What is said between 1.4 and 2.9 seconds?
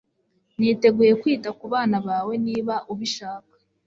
ku bana bawe, niba